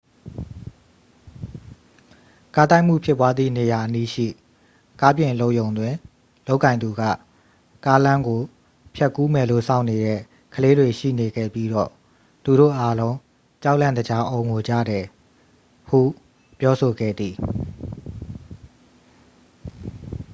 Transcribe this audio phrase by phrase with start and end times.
[2.55, 4.27] "ကားတိုက်မှုဖြစ်ပွားသည့်နေရာအနီးရှိ
[5.01, 5.93] ကားပြင်အလုပ်ရုံတွင်
[6.47, 7.01] လုပ်ကိုင်သူက
[7.85, 8.41] "ကားလမ်းကို
[8.95, 10.19] ဖြတ်ကူးမယ်လို့ စောင့်နေတဲ့
[10.53, 11.89] ကလေးတွေရှိနေခဲ့ပြီးတော့
[12.43, 13.15] သူတို့အားလုံး
[13.63, 15.03] ကြောက်လန့်တကြား အော်ငိုကြတယ်"
[15.89, 15.99] ဟု
[16.59, 17.35] ပြောဆိုခဲ့သည်။